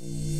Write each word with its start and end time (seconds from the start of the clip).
you 0.00 0.37